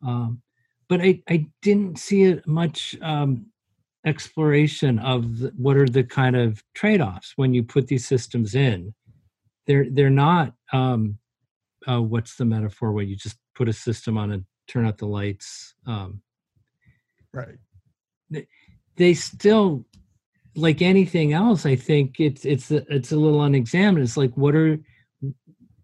[0.06, 0.42] Um,
[0.88, 3.46] but I, I didn't see it much um,
[4.06, 8.54] exploration of the, what are the kind of trade offs when you put these systems
[8.54, 8.94] in.
[9.66, 11.18] They're they're not um,
[11.88, 15.06] uh, what's the metaphor where you just put a system on and turn out the
[15.06, 15.74] lights.
[15.86, 16.22] Um,
[17.32, 17.58] right.
[18.30, 18.46] They,
[18.96, 19.84] they still
[20.54, 24.04] like anything else, I think it's it's it's a little unexamined.
[24.04, 24.78] It's like what are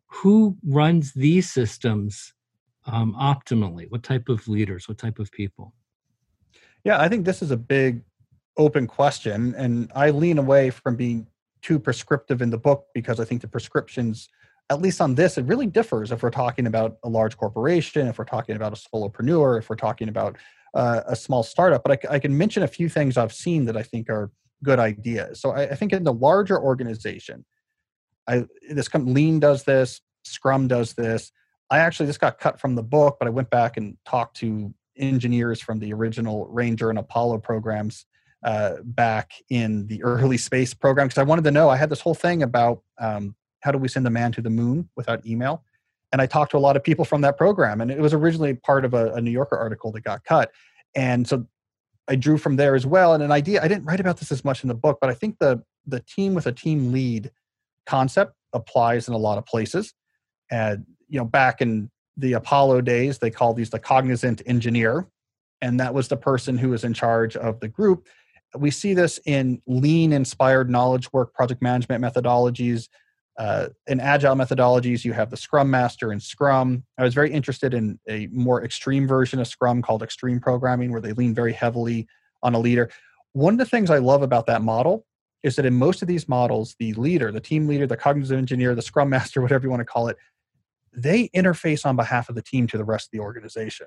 [0.07, 2.35] who runs these systems
[2.87, 3.91] um, optimally?
[3.91, 4.89] What type of leaders?
[4.89, 5.75] What type of people?
[6.85, 8.03] Yeah, I think this is a big
[8.57, 11.27] open question, and I lean away from being
[11.62, 14.29] too prescriptive in the book because I think the prescriptions,
[14.69, 18.19] at least on this, it really differs if we're talking about a large corporation, if
[18.19, 20.37] we're talking about a solopreneur, if we're talking about
[20.75, 21.83] uh, a small startup.
[21.85, 24.31] But I, I, can mention a few things I've seen that I think are
[24.65, 25.41] good ideas.
[25.41, 27.45] So I, I think in the larger organization,
[28.27, 31.33] I this Lean does this, Scrum does this.
[31.71, 34.73] I actually just got cut from the book, but I went back and talked to
[34.97, 38.07] engineers from the original Ranger and Apollo programs
[38.43, 41.69] uh, back in the early space program because I wanted to know.
[41.69, 44.51] I had this whole thing about um, how do we send a man to the
[44.51, 45.65] moon without email,
[46.11, 48.55] and I talked to a lot of people from that program, and it was originally
[48.55, 50.51] part of a, a New Yorker article that got cut.
[50.95, 51.47] And so
[52.09, 53.15] I drew from there as well.
[53.15, 55.15] And an idea I didn't write about this as much in the book, but I
[55.15, 57.31] think the the team with a team lead
[57.87, 59.95] concept applies in a lot of places.
[60.51, 65.07] And you know, back in the Apollo days, they called these the cognizant engineer,
[65.61, 68.07] and that was the person who was in charge of the group.
[68.57, 72.88] We see this in lean inspired knowledge work, project management methodologies.
[73.38, 76.85] Uh, in agile methodologies, you have the Scrum Master and Scrum.
[76.99, 81.01] I was very interested in a more extreme version of Scrum called Extreme Programming, where
[81.01, 82.07] they lean very heavily
[82.43, 82.91] on a leader.
[83.33, 85.07] One of the things I love about that model
[85.43, 88.75] is that in most of these models, the leader, the team leader, the cognitive engineer,
[88.75, 90.17] the Scrum Master, whatever you want to call it,
[90.93, 93.87] they interface on behalf of the team to the rest of the organization.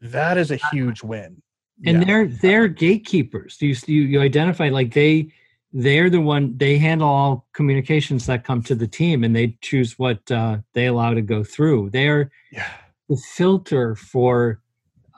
[0.00, 1.42] That is a huge win.
[1.86, 2.04] And yeah.
[2.04, 3.56] they're they're gatekeepers.
[3.60, 5.32] You, you you identify like they
[5.72, 9.98] they're the one they handle all communications that come to the team and they choose
[9.98, 12.68] what uh, they allow to go through they're yeah.
[13.08, 14.60] the filter for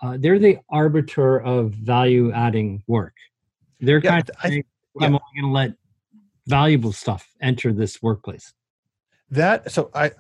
[0.03, 3.15] uh, they're the arbiter of value adding work
[3.81, 4.65] they're yeah, kind of I, saying,
[5.01, 5.73] i'm only going to let
[6.47, 8.53] valuable stuff enter this workplace
[9.31, 10.11] that so i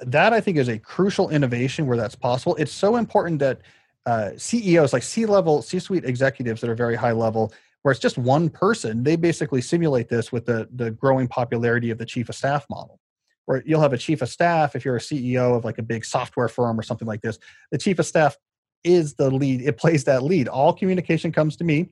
[0.00, 3.60] that i think is a crucial innovation where that's possible it's so important that
[4.06, 7.52] uh, ceos like c level c suite executives that are very high level
[7.84, 11.98] where it's just one person, they basically simulate this with the, the growing popularity of
[11.98, 12.98] the chief of staff model.
[13.44, 16.06] Where you'll have a chief of staff, if you're a CEO of like a big
[16.06, 17.38] software firm or something like this,
[17.70, 18.38] the chief of staff
[18.84, 19.60] is the lead.
[19.60, 20.48] It plays that lead.
[20.48, 21.90] All communication comes to me.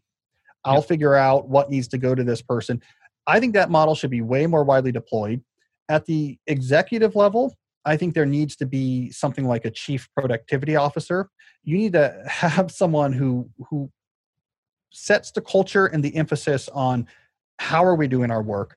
[0.64, 0.88] I'll yep.
[0.88, 2.80] figure out what needs to go to this person.
[3.26, 5.44] I think that model should be way more widely deployed.
[5.90, 10.76] At the executive level, I think there needs to be something like a chief productivity
[10.76, 11.28] officer.
[11.64, 13.90] You need to have someone who who
[14.90, 17.06] sets the culture and the emphasis on
[17.58, 18.76] how are we doing our work?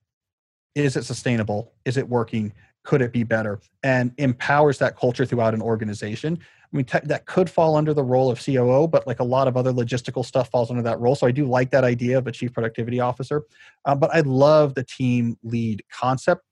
[0.76, 1.74] Is it sustainable?
[1.86, 2.54] Is it working?
[2.84, 3.60] Could it be better?
[3.84, 6.40] And empowers that culture throughout an organization.
[6.40, 9.48] I mean te- that could fall under the role of coo but like a lot
[9.48, 11.16] of other logistical stuff falls under that role.
[11.16, 13.44] So i do like that idea of a chief productivity officer.
[13.86, 16.45] Uh, but i love the team lead concept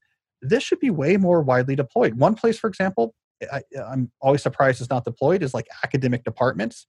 [0.43, 2.15] this should be way more widely deployed.
[2.15, 3.13] One place for example
[3.51, 6.87] I, i'm always surprised it's not deployed is like academic departments.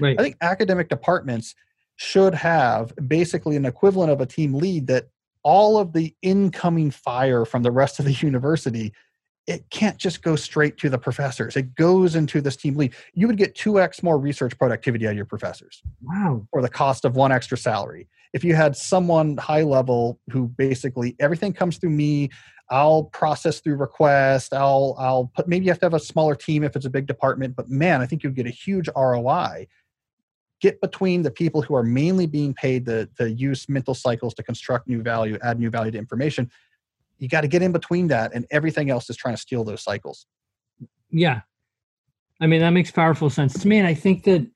[0.00, 0.18] Right.
[0.18, 1.54] I think academic departments
[1.96, 5.08] should have basically an equivalent of a team lead that
[5.44, 8.92] all of the incoming fire from the rest of the university
[9.48, 11.56] it can't just go straight to the professors.
[11.56, 12.94] It goes into this team lead.
[13.12, 16.46] You would get 2x more research productivity out of your professors Wow.
[16.52, 18.08] for the cost of one extra salary.
[18.32, 22.30] If you had someone high level who basically everything comes through me
[22.72, 26.64] i'll process through request i'll i'll put maybe you have to have a smaller team
[26.64, 29.66] if it's a big department but man i think you'd get a huge roi
[30.60, 34.42] get between the people who are mainly being paid to, to use mental cycles to
[34.42, 36.50] construct new value add new value to information
[37.18, 39.82] you got to get in between that and everything else is trying to steal those
[39.82, 40.26] cycles
[41.12, 41.42] Yeah.
[42.40, 43.78] I mean, that makes powerful sense to me.
[43.78, 44.50] And I think that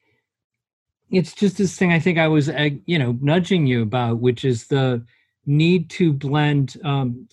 [1.10, 4.44] it's just this thing I think I was, uh, you know, nudging you about, which
[4.44, 5.04] is the
[5.44, 7.28] need to blend um,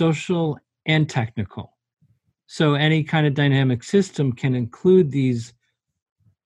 [0.00, 1.76] social and technical.
[2.46, 5.52] So any kind of dynamic system can include these,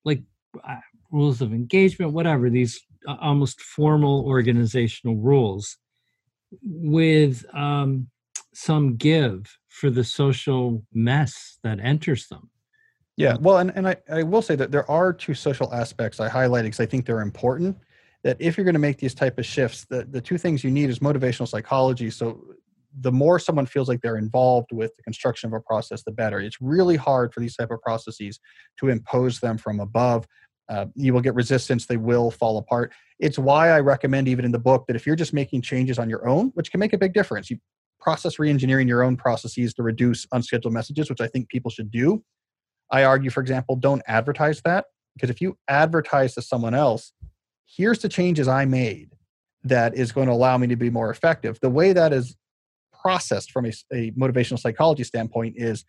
[0.04, 0.22] like
[0.68, 2.74] uh, rules of engagement, whatever, these
[3.06, 5.76] uh, almost formal organizational rules
[6.62, 8.08] with um,
[8.52, 12.50] some give for the social mess that enters them.
[13.16, 16.28] Yeah, well, and, and I, I will say that there are two social aspects I
[16.28, 17.76] highlighted because I think they're important.
[18.24, 20.72] That if you're going to make these type of shifts, the, the two things you
[20.72, 22.10] need is motivational psychology.
[22.10, 22.54] So
[23.00, 26.40] the more someone feels like they're involved with the construction of a process, the better.
[26.40, 28.38] It's really hard for these type of processes
[28.78, 30.26] to impose them from above.
[30.68, 32.92] Uh, you will get resistance; they will fall apart.
[33.18, 36.08] It's why I recommend, even in the book, that if you're just making changes on
[36.08, 37.58] your own, which can make a big difference, you
[38.00, 42.22] process reengineering your own processes to reduce unscheduled messages, which I think people should do.
[42.90, 47.12] I argue, for example, don't advertise that because if you advertise to someone else,
[47.66, 49.10] here's the changes I made
[49.64, 51.58] that is going to allow me to be more effective.
[51.60, 52.36] The way that is
[53.04, 55.84] processed from a, a motivational psychology standpoint is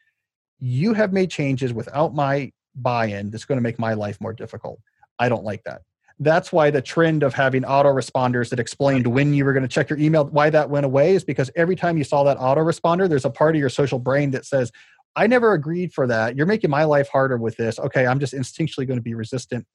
[0.59, 4.33] you have made changes without my buy in that's going to make my life more
[4.33, 4.79] difficult.
[5.17, 5.81] I don't like that.
[6.19, 9.89] That's why the trend of having autoresponders that explained when you were going to check
[9.89, 13.25] your email, why that went away is because every time you saw that autoresponder, there's
[13.25, 14.71] a part of your social brain that says,
[15.15, 16.35] I never agreed for that.
[16.35, 17.79] You're making my life harder with this.
[17.79, 19.65] Okay, I'm just instinctually going to be resistant.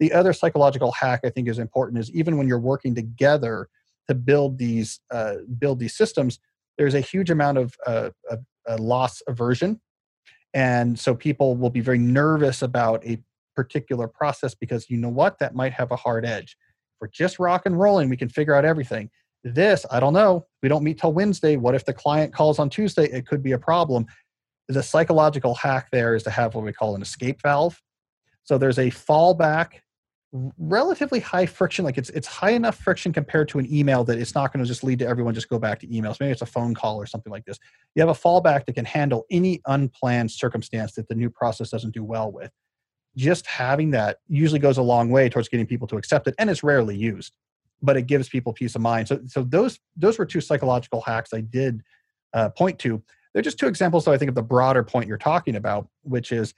[0.00, 3.68] The other psychological hack I think is important is even when you're working together
[4.08, 6.38] to build these uh, build these systems,
[6.78, 9.80] there's a huge amount of uh, a, a loss aversion,
[10.52, 13.18] and so people will be very nervous about a
[13.54, 16.56] particular process because you know what that might have a hard edge.
[16.94, 19.10] If we're just rock and rolling, we can figure out everything.
[19.44, 20.46] This, I don't know.
[20.62, 21.56] We don't meet till Wednesday.
[21.56, 23.04] What if the client calls on Tuesday?
[23.04, 24.06] It could be a problem
[24.68, 27.80] the psychological hack there is to have what we call an escape valve.
[28.44, 29.80] So there's a fallback,
[30.58, 34.34] relatively high friction, like it's it's high enough friction compared to an email that it's
[34.34, 36.18] not going to just lead to everyone just go back to emails.
[36.18, 37.58] Maybe it's a phone call or something like this.
[37.94, 41.94] You have a fallback that can handle any unplanned circumstance that the new process doesn't
[41.94, 42.50] do well with.
[43.16, 46.50] Just having that usually goes a long way towards getting people to accept it, and
[46.50, 47.32] it's rarely used,
[47.80, 49.06] but it gives people peace of mind.
[49.06, 51.82] So so those those were two psychological hacks I did
[52.32, 53.02] uh, point to
[53.34, 56.30] they're just two examples, though, I think, of the broader point you're talking about, which
[56.30, 56.54] is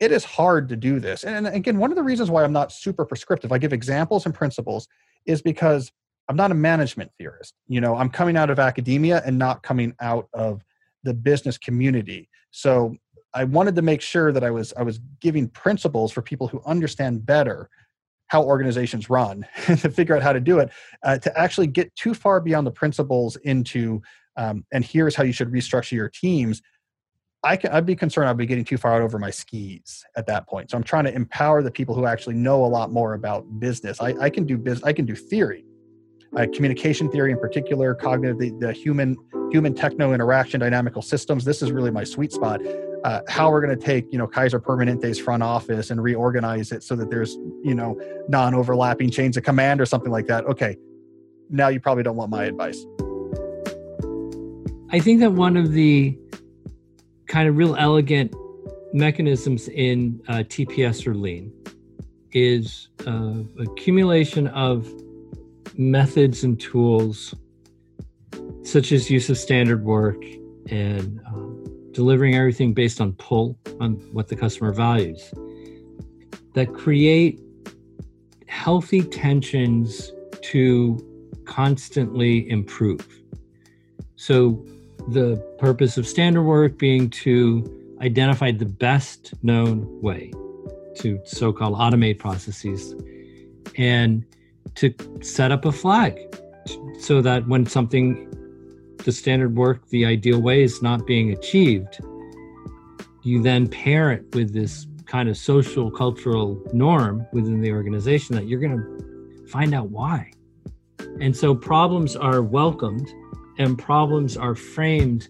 [0.00, 1.24] it is hard to do this.
[1.24, 4.34] And again, one of the reasons why I'm not super prescriptive, I give examples and
[4.34, 4.88] principles,
[5.26, 5.90] is because
[6.28, 7.54] I'm not a management theorist.
[7.66, 10.62] You know, I'm coming out of academia and not coming out of
[11.02, 12.28] the business community.
[12.50, 12.96] So
[13.34, 16.62] I wanted to make sure that I was I was giving principles for people who
[16.64, 17.68] understand better
[18.28, 20.70] how organizations run to figure out how to do it
[21.02, 24.02] uh, to actually get too far beyond the principles into
[24.36, 26.62] um, and here's how you should restructure your teams
[27.44, 30.26] I can, I'd be concerned I'd be getting too far out over my skis at
[30.26, 30.70] that point.
[30.70, 34.00] So I'm trying to empower the people who actually know a lot more about business.
[34.00, 34.82] I, I can do business.
[34.84, 35.64] I can do theory,
[36.36, 39.16] uh, communication theory in particular, cognitive, the, the human
[39.52, 41.44] human techno interaction, dynamical systems.
[41.44, 42.60] This is really my sweet spot.
[43.04, 46.82] Uh, how we're going to take you know Kaiser Permanente's front office and reorganize it
[46.82, 47.96] so that there's you know
[48.28, 50.44] non-overlapping chains of command or something like that.
[50.46, 50.76] Okay,
[51.48, 52.84] now you probably don't want my advice.
[54.90, 56.18] I think that one of the
[57.28, 58.34] kind of real elegant
[58.92, 61.52] mechanisms in uh, TPS or lean
[62.32, 64.90] is uh, accumulation of
[65.76, 67.34] methods and tools
[68.64, 70.22] such as use of standard work
[70.70, 75.32] and um, delivering everything based on pull on what the customer values
[76.54, 77.40] that create
[78.46, 80.12] healthy tensions
[80.42, 80.98] to
[81.44, 83.06] constantly improve.
[84.16, 84.64] So,
[85.08, 90.30] the purpose of standard work being to identify the best known way
[90.96, 92.94] to so called automate processes
[93.76, 94.24] and
[94.74, 96.18] to set up a flag
[96.98, 98.28] so that when something,
[99.04, 101.98] the standard work, the ideal way is not being achieved,
[103.22, 108.46] you then pair it with this kind of social cultural norm within the organization that
[108.46, 110.30] you're going to find out why.
[111.20, 113.08] And so problems are welcomed
[113.58, 115.28] and problems are framed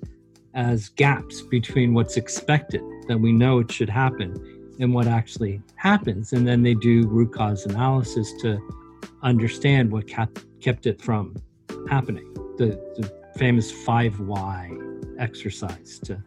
[0.55, 4.35] as gaps between what's expected that we know it should happen
[4.81, 6.33] and what actually happens.
[6.33, 8.59] And then they do root cause analysis to
[9.22, 11.35] understand what kept, it from
[11.89, 12.33] happening.
[12.59, 14.70] The, the famous five why
[15.18, 16.22] exercise to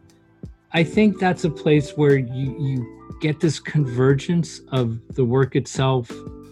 [0.74, 6.10] I think that's a place where you, you get this convergence of the work itself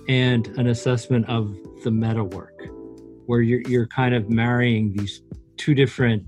[0.08, 2.66] and an assessment of the meta work,
[3.24, 5.22] where you're, you're kind of marrying these
[5.60, 6.22] two different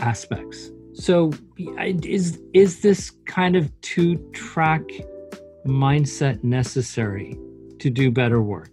[0.00, 0.72] aspects.
[0.94, 4.82] So, is is this kind of two track
[5.64, 7.38] mindset necessary
[7.78, 8.72] to do better work?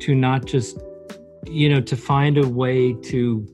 [0.00, 0.78] To not just,
[1.46, 3.46] you know, to find a way to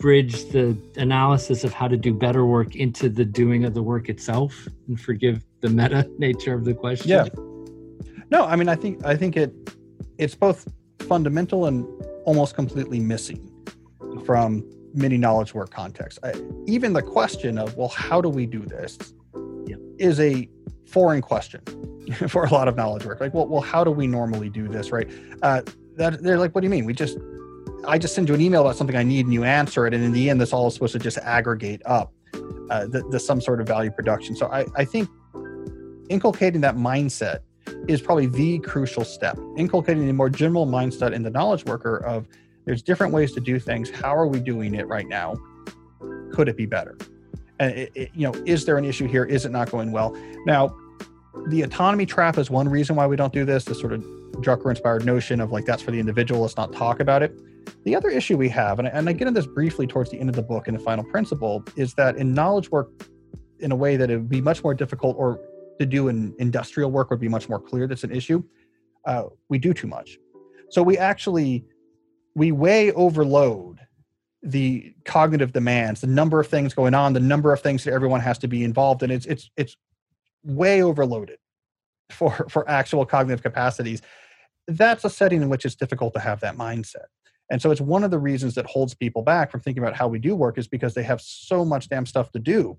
[0.00, 4.08] bridge the analysis of how to do better work into the doing of the work
[4.08, 7.24] itself and forgive the meta nature of the question yeah
[8.28, 9.52] no i mean i think i think it
[10.18, 10.66] it's both
[11.06, 11.86] fundamental and
[12.24, 13.51] almost completely missing
[14.24, 16.34] from many knowledge work contexts I,
[16.66, 18.98] even the question of well how do we do this
[19.66, 19.76] yeah.
[19.98, 20.48] is a
[20.86, 21.62] foreign question
[22.28, 24.92] for a lot of knowledge work like well, well how do we normally do this
[24.92, 25.08] right
[25.42, 25.62] uh,
[25.96, 27.18] that they're like what do you mean we just
[27.84, 29.94] I just send you an email about something I need and you answer it.
[29.94, 32.12] And in the end, this all is supposed to just aggregate up
[32.70, 34.36] uh, the, the, some sort of value production.
[34.36, 35.08] So I, I think
[36.08, 37.40] inculcating that mindset
[37.88, 39.38] is probably the crucial step.
[39.56, 42.28] Inculcating a more general mindset in the knowledge worker of
[42.64, 43.90] there's different ways to do things.
[43.90, 45.36] How are we doing it right now?
[46.32, 46.96] Could it be better?
[47.58, 49.24] And it, it, you know, is there an issue here?
[49.24, 50.16] Is it not going well?
[50.46, 50.76] Now,
[51.48, 53.64] the autonomy trap is one reason why we don't do this.
[53.64, 54.02] The sort of
[54.40, 56.42] Drucker inspired notion of like that's for the individual.
[56.42, 57.32] Let's not talk about it.
[57.84, 60.28] The other issue we have, and, and I get into this briefly towards the end
[60.28, 62.90] of the book in the final principle, is that in knowledge work,
[63.60, 65.40] in a way that it would be much more difficult or
[65.78, 68.42] to do in industrial work would be much more clear that's an issue,
[69.06, 70.18] uh, we do too much.
[70.70, 71.64] So we actually,
[72.34, 73.80] we way overload
[74.42, 78.20] the cognitive demands, the number of things going on, the number of things that everyone
[78.20, 79.10] has to be involved in.
[79.10, 79.76] It's, it's, it's
[80.42, 81.38] way overloaded
[82.10, 84.02] for, for actual cognitive capacities.
[84.66, 87.06] That's a setting in which it's difficult to have that mindset.
[87.50, 90.08] And so it's one of the reasons that holds people back from thinking about how
[90.08, 92.78] we do work is because they have so much damn stuff to do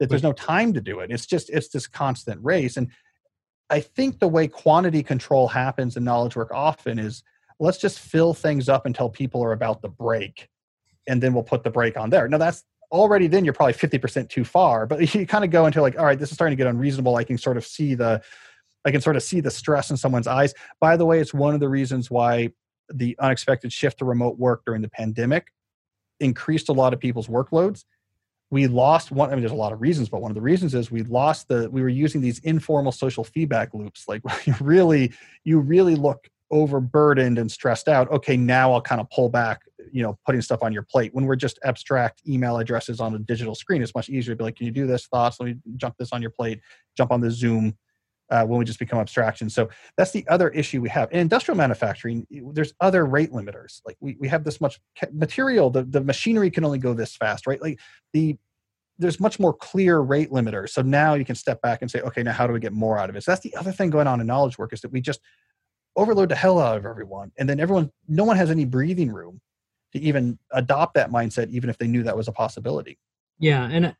[0.00, 1.10] that there's no time to do it.
[1.10, 2.76] It's just it's this constant race.
[2.76, 2.90] And
[3.70, 7.22] I think the way quantity control happens in knowledge work often is
[7.60, 10.48] let's just fill things up until people are about to break
[11.08, 12.28] and then we'll put the brake on there.
[12.28, 15.82] Now that's already then you're probably 50% too far, but you kind of go into
[15.82, 17.16] like, all right, this is starting to get unreasonable.
[17.16, 18.22] I can sort of see the
[18.84, 20.54] I can sort of see the stress in someone's eyes.
[20.80, 22.52] By the way, it's one of the reasons why
[22.88, 25.48] the unexpected shift to remote work during the pandemic
[26.20, 27.84] increased a lot of people's workloads
[28.50, 30.74] we lost one i mean there's a lot of reasons but one of the reasons
[30.74, 34.22] is we lost the we were using these informal social feedback loops like
[34.60, 35.12] really
[35.44, 40.02] you really look overburdened and stressed out okay now i'll kind of pull back you
[40.02, 43.54] know putting stuff on your plate when we're just abstract email addresses on a digital
[43.54, 45.94] screen it's much easier to be like can you do this thoughts let me jump
[45.98, 46.60] this on your plate
[46.96, 47.76] jump on the zoom
[48.30, 49.54] uh, when we just become abstractions.
[49.54, 51.10] So that's the other issue we have.
[51.12, 53.80] In industrial manufacturing, there's other rate limiters.
[53.86, 54.80] Like we, we have this much
[55.12, 57.60] material, the, the machinery can only go this fast, right?
[57.60, 57.80] Like
[58.12, 58.36] the
[59.00, 60.70] there's much more clear rate limiters.
[60.70, 62.98] So now you can step back and say, okay, now how do we get more
[62.98, 63.22] out of it?
[63.22, 65.20] So that's the other thing going on in knowledge work is that we just
[65.98, 67.32] overload the hell out of everyone.
[67.38, 69.40] And then everyone, no one has any breathing room
[69.92, 72.98] to even adopt that mindset, even if they knew that was a possibility.
[73.38, 73.68] Yeah.
[73.70, 73.94] And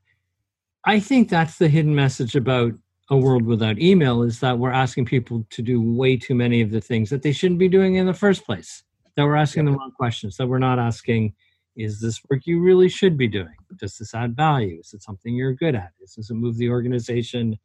[0.85, 2.73] I think that's the hidden message about
[3.11, 6.71] a world without email is that we're asking people to do way too many of
[6.71, 8.85] the things that they shouldn't be doing in the first place.
[9.17, 10.37] That we're asking the wrong questions.
[10.37, 11.35] That we're not asking,
[11.77, 13.57] is this work you really should be doing?
[13.77, 14.79] Does this add value?
[14.79, 15.93] Is it something you're good at?
[15.99, 17.59] Does it move the organization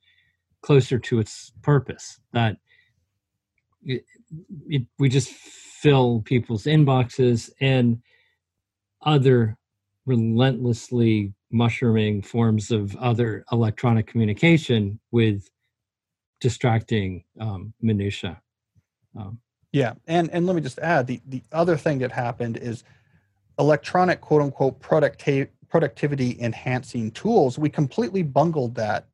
[0.61, 2.19] closer to its purpose?
[2.31, 2.57] That
[3.85, 4.05] it,
[4.67, 8.01] it, we just fill people's inboxes and
[9.01, 9.57] other
[10.05, 15.49] relentlessly mushrooming forms of other electronic communication with
[16.41, 18.41] distracting um, minutia.
[19.17, 19.39] Um,
[19.71, 22.83] yeah, and and let me just add the the other thing that happened is
[23.59, 27.57] electronic quote unquote productivity productivity enhancing tools.
[27.57, 29.07] We completely bungled that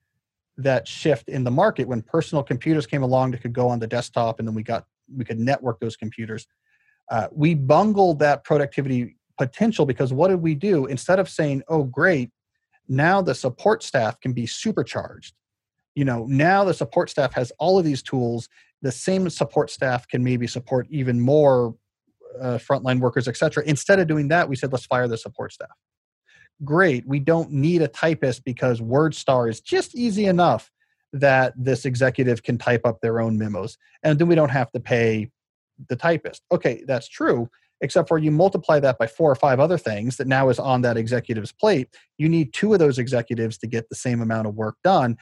[0.64, 3.88] that shift in the market when personal computers came along that could go on the
[3.88, 4.86] desktop and then we got
[5.16, 6.48] we could network those computers.
[7.10, 10.86] Uh, we bungled that productivity potential because what did we do?
[10.86, 12.32] Instead of saying oh great
[12.90, 15.36] now the support staff can be supercharged
[15.96, 18.50] you know now the support staff has all of these tools
[18.82, 21.76] the same support staff can maybe support even more
[22.42, 25.70] uh, frontline workers etc instead of doing that we said let's fire the support staff
[26.64, 27.08] great.
[27.08, 30.72] We don't need a typist because WordStar is just easy enough
[31.14, 33.78] that this executive can type up their own memos.
[34.04, 35.32] And then we don't have to pay
[35.88, 36.44] the typist.
[36.52, 37.50] Okay, that's true,
[37.82, 40.82] except for you multiply that by four or five other things that now is on
[40.82, 41.88] that executive's plate.
[42.18, 45.18] You need two of those executives to get the same amount of work done.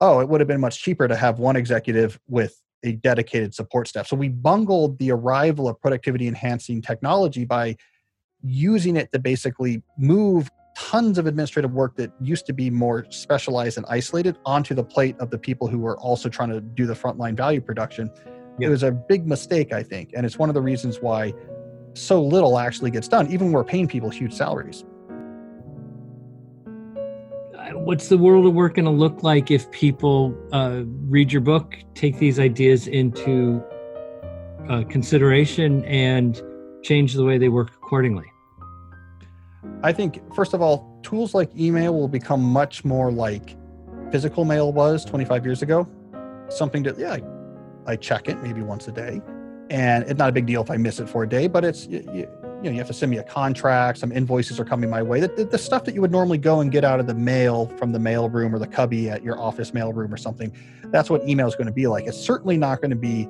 [0.00, 3.88] Oh, it would have been much cheaper to have one executive with a dedicated support
[3.88, 4.08] staff.
[4.08, 7.76] So we bungled the arrival of productivity enhancing technology by
[8.42, 10.50] using it to basically move
[10.90, 15.14] tons of administrative work that used to be more specialized and isolated onto the plate
[15.20, 18.10] of the people who were also trying to do the frontline value production.
[18.58, 18.66] Yeah.
[18.66, 20.10] It was a big mistake, I think.
[20.14, 21.34] And it's one of the reasons why
[21.94, 24.84] so little actually gets done, even when we're paying people huge salaries.
[26.66, 31.42] Uh, what's the world of work going to look like if people uh, read your
[31.42, 33.62] book, take these ideas into
[34.68, 36.42] uh, consideration, and
[36.82, 38.31] change the way they work accordingly?
[39.82, 43.56] I think, first of all, tools like email will become much more like
[44.10, 45.88] physical mail was 25 years ago.
[46.48, 49.20] Something that, yeah, I, I check it maybe once a day.
[49.70, 51.86] And it's not a big deal if I miss it for a day, but it's,
[51.86, 52.28] you, you,
[52.62, 55.18] you know, you have to send me a contract, some invoices are coming my way.
[55.20, 57.66] The, the, the, stuff that you would normally go and get out of the mail
[57.76, 60.52] from the mail room or the cubby at your office mail room or something,
[60.86, 62.06] that's what email is going to be like.
[62.06, 63.28] It's certainly not going to be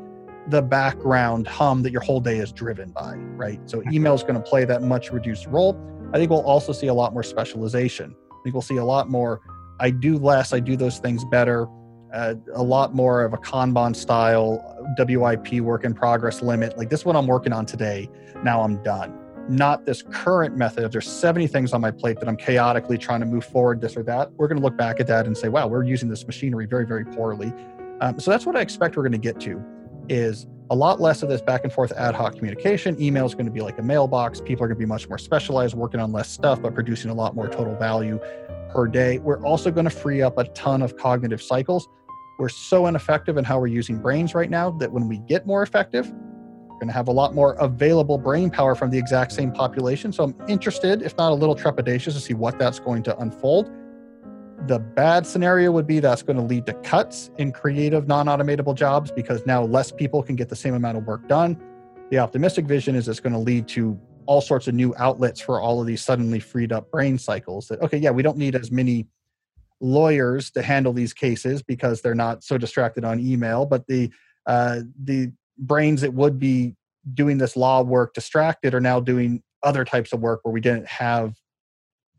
[0.49, 3.61] the background hum that your whole day is driven by, right?
[3.65, 5.75] So email is going to play that much reduced role.
[6.13, 8.15] I think we'll also see a lot more specialization.
[8.31, 9.41] I think we'll see a lot more,
[9.81, 11.67] I do less, I do those things better,
[12.13, 14.63] uh, a lot more of a Kanban style
[14.99, 16.77] WIP work in progress limit.
[16.77, 18.11] Like this one I'm working on today.
[18.45, 19.19] Now I'm done.
[19.49, 20.93] Not this current method.
[20.93, 24.03] There's 70 things on my plate that I'm chaotically trying to move forward, this or
[24.03, 24.31] that.
[24.33, 26.87] We're going to look back at that and say, wow, we're using this machinery very,
[26.87, 27.53] very poorly.
[28.03, 29.65] Um, so that's what I expect we're going to get to
[30.09, 33.01] is a lot less of this back and forth ad hoc communication.
[33.01, 34.41] Email is going to be like a mailbox.
[34.41, 37.15] People are going to be much more specialized, working on less stuff, but producing a
[37.15, 38.19] lot more total value
[38.71, 39.19] per day.
[39.19, 41.89] We're also going to free up a ton of cognitive cycles.
[42.39, 45.63] We're so ineffective in how we're using brains right now that when we get more
[45.63, 49.53] effective, we're going to have a lot more available brain power from the exact same
[49.53, 50.11] population.
[50.11, 53.71] So I'm interested, if not a little trepidatious, to see what that's going to unfold.
[54.67, 58.77] The bad scenario would be that's going to lead to cuts in creative, non automatable
[58.77, 61.61] jobs because now less people can get the same amount of work done.
[62.11, 65.61] The optimistic vision is it's going to lead to all sorts of new outlets for
[65.61, 68.71] all of these suddenly freed up brain cycles that, okay, yeah, we don't need as
[68.71, 69.09] many
[69.81, 74.13] lawyers to handle these cases because they're not so distracted on email, but the,
[74.47, 76.77] uh, the brains that would be
[77.15, 80.87] doing this law work distracted are now doing other types of work where we didn't
[80.87, 81.35] have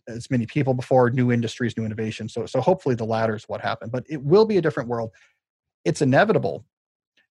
[0.08, 2.28] as many people before, new industries, new innovation.
[2.30, 3.92] So, so hopefully the latter is what happened.
[3.92, 5.12] But it will be a different world.
[5.86, 6.66] It's inevitable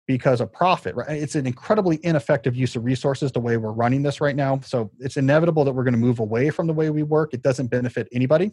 [0.07, 1.11] because of profit, right?
[1.11, 4.59] It's an incredibly ineffective use of resources the way we're running this right now.
[4.61, 7.33] So it's inevitable that we're going to move away from the way we work.
[7.33, 8.53] It doesn't benefit anybody.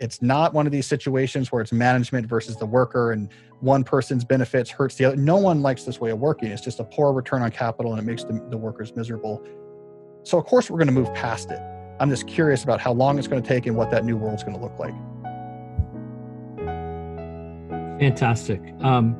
[0.00, 3.28] It's not one of these situations where it's management versus the worker and
[3.60, 5.16] one person's benefits hurts the other.
[5.16, 6.50] No one likes this way of working.
[6.50, 9.44] It's just a poor return on capital and it makes the, the workers miserable.
[10.22, 11.60] So, of course, we're going to move past it.
[12.00, 14.44] I'm just curious about how long it's going to take and what that new world's
[14.44, 14.94] going to look like.
[18.00, 18.60] Fantastic.
[18.80, 19.16] Um,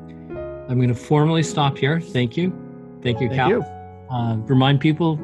[0.69, 2.01] I'm going to formally stop here.
[2.01, 2.53] Thank you.
[3.03, 3.51] Thank you, Thank Cal.
[3.51, 3.63] You.
[4.11, 5.19] Uh, remind people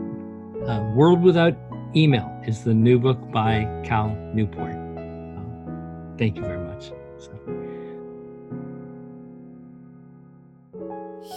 [0.67, 1.57] uh, World Without
[1.97, 4.75] Email is the new book by Cal Newport.
[4.75, 6.91] Uh, thank you very much.
[7.19, 7.33] So.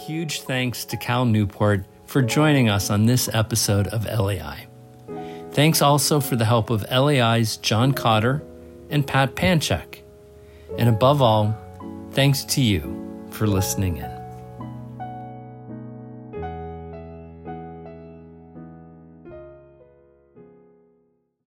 [0.06, 4.67] Huge thanks to Cal Newport for joining us on this episode of LAI.
[5.58, 8.44] Thanks also for the help of LAI's John Cotter
[8.90, 10.02] and Pat Panchek.
[10.78, 11.52] And above all,
[12.12, 14.17] thanks to you for listening in.